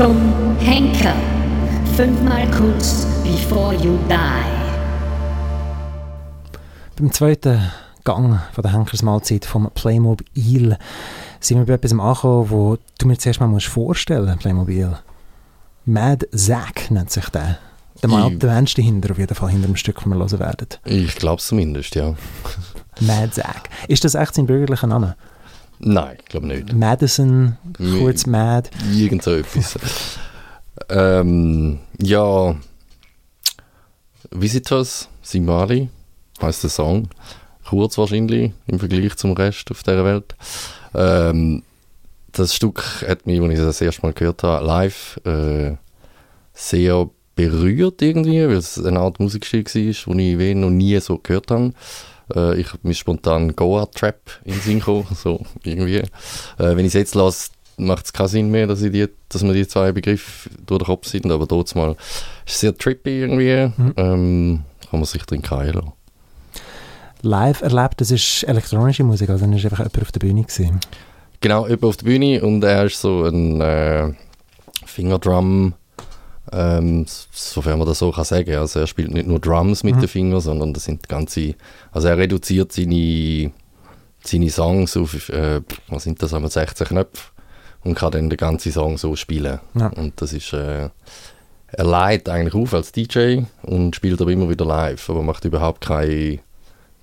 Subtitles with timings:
[0.00, 0.16] zum
[0.60, 1.14] Henker.
[1.94, 4.50] Fünfmal kurz before you die.
[6.96, 7.70] Beim zweiten
[8.04, 10.78] Gang von der Henkersmahlzeit vom Playmobil
[11.38, 14.96] sind wir bei etwas angekommen, wo du mir zuerst mal vorstellen musst, Playmobil.
[15.84, 17.58] Mad Zack nennt sich der.
[18.02, 20.68] Der Mann, der Mensch dahinter, auf jeden Fall, hinter dem Stück, das wir hören werden.
[20.86, 22.14] Ich glaube zumindest, ja.
[23.00, 23.68] Mad Zack.
[23.86, 25.16] Ist das echt sein bürgerlicher Name?
[25.80, 26.72] Nein, ich glaube nicht.
[26.74, 28.70] Madison, kurz Mad.
[28.92, 29.78] Irgend so etwas.
[30.90, 32.54] ähm, ja,
[34.30, 35.88] Visitors, Simali
[36.40, 37.08] heißt der Song.
[37.66, 40.34] Kurz wahrscheinlich im Vergleich zum Rest auf der Welt.
[40.94, 41.62] Ähm,
[42.32, 45.76] das Stück hat mich, als ich das erste Mal gehört habe, live äh,
[46.52, 51.50] sehr berührt irgendwie, weil es eine Art Musikstil war, den ich noch nie so gehört
[51.50, 51.72] habe.
[52.34, 55.98] Äh, ich habe mir spontan Goa Trap in den Sinn gekommen, so irgendwie.
[55.98, 56.06] Äh,
[56.58, 59.54] wenn ich es jetzt lasse, macht es keinen Sinn mehr, dass, ich die, dass mir
[59.54, 61.96] die zwei Begriffe durch den Kopf sind, aber dort mal
[62.46, 63.72] ist sehr trippy irgendwie.
[63.76, 63.94] Mhm.
[63.96, 65.92] Ähm, kann man sich drin keilen
[67.22, 70.80] Live erlebt, das ist elektronische Musik, also dann ist einfach jemand auf der Bühne gewesen.
[71.40, 74.12] Genau, jemand auf der Bühne und er ist so ein äh,
[74.86, 75.74] Fingerdrum
[76.52, 78.54] ähm, sofern man das so kann sagen.
[78.56, 80.00] Also er spielt nicht nur Drums mit mhm.
[80.00, 81.54] den Fingern, sondern das sind ganze,
[81.92, 83.52] also er reduziert seine,
[84.22, 87.30] seine Songs auf, äh, was sind das, einmal 16 Knöpfe
[87.84, 89.60] und kann dann den ganzen Song so spielen.
[89.74, 89.88] Ja.
[89.88, 90.90] Und das ist, äh,
[91.72, 95.82] er leitet eigentlich auf als DJ und spielt aber immer wieder live, aber macht überhaupt
[95.86, 96.40] kein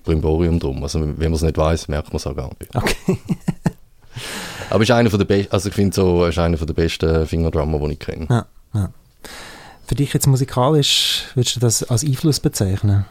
[0.04, 0.82] Brimborium drum.
[0.82, 2.74] Also wenn man es nicht weiß, merkt man es auch gar nicht.
[2.74, 3.18] Okay.
[4.70, 7.26] aber ist einer von der besten, also ich finde so, ist einer von der besten
[7.26, 8.26] Fingerdrummer, die ich kenne.
[8.28, 8.90] Ja, ja.
[9.88, 13.06] Für dich jetzt musikalisch, würdest du das als Einfluss bezeichnen?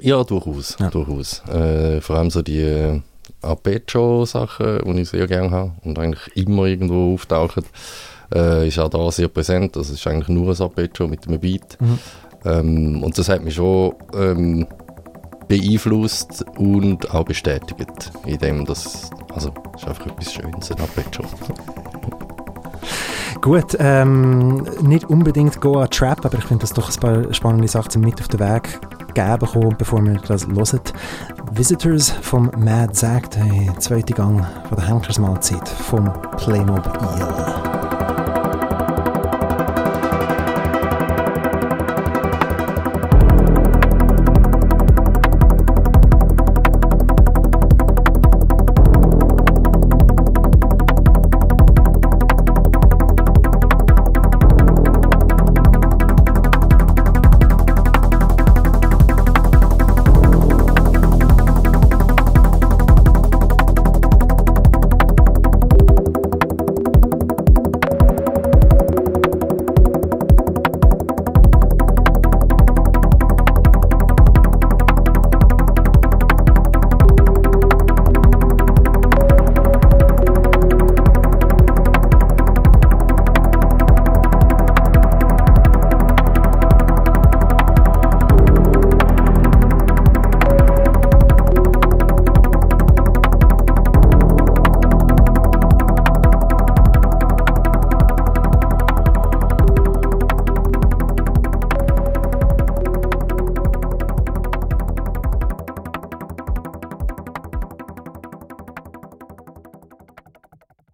[0.00, 0.76] Ja, durchaus.
[0.78, 0.88] Ja.
[0.88, 1.42] durchaus.
[1.48, 3.02] Äh, vor allem so die
[3.42, 7.64] Arpeggio-Sachen, die ich sehr gerne habe und eigentlich immer irgendwo auftauchen,
[8.32, 9.74] äh, ist auch da sehr präsent.
[9.74, 11.80] Das ist eigentlich nur ein Arpeggio mit einem Beat.
[11.80, 11.98] Mhm.
[12.44, 14.68] Ähm, und das hat mich schon ähm,
[15.48, 21.24] beeinflusst und auch bestätigt, indem das, also, ist einfach etwas Schönes, ein Arpeggio.
[23.44, 27.68] Gut, ähm, nicht unbedingt Go a Trap, aber ich finde, dass doch ein paar spannende
[27.68, 28.80] Sachen mit auf den Weg
[29.12, 30.80] geben bekommen, bevor wir das hören.
[31.52, 37.63] Visitors vom Mad Zack, der zweite Gang von der Henkersmahlzeit vom Playmobil.